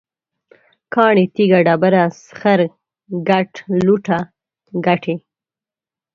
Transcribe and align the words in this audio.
کاڼی، 0.93 1.25
تیږه، 1.35 1.59
ډبره، 1.67 2.03
سخر، 2.25 2.59
ګټ، 3.29 3.51
لوټه، 3.85 4.19
ګټی 4.85 5.15